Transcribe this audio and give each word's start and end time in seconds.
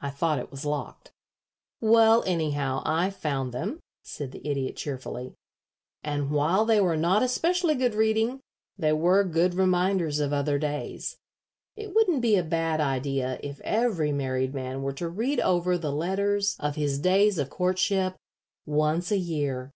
"I 0.00 0.08
thought 0.08 0.38
it 0.38 0.50
was 0.50 0.64
locked." 0.64 1.12
"Well, 1.82 2.24
anyhow, 2.26 2.80
I 2.86 3.10
found 3.10 3.52
them," 3.52 3.78
said 4.02 4.32
the 4.32 4.40
Idiot, 4.48 4.74
cheerfully; 4.76 5.34
"and 6.02 6.30
while 6.30 6.64
they 6.64 6.80
were 6.80 6.96
not 6.96 7.22
especially 7.22 7.74
good 7.74 7.94
reading, 7.94 8.40
they 8.78 8.94
were 8.94 9.22
good 9.22 9.52
reminders 9.52 10.18
of 10.18 10.32
other 10.32 10.58
days. 10.58 11.18
It 11.76 11.94
wouldn't 11.94 12.22
be 12.22 12.36
a 12.36 12.42
bad 12.42 12.80
idea 12.80 13.38
if 13.42 13.60
every 13.64 14.12
married 14.12 14.54
man 14.54 14.80
were 14.82 14.94
to 14.94 15.10
read 15.10 15.40
over 15.40 15.76
the 15.76 15.92
letters 15.92 16.56
of 16.58 16.76
his 16.76 16.98
days 16.98 17.36
of 17.36 17.50
courtship 17.50 18.16
once 18.64 19.10
a 19.12 19.18
year. 19.18 19.72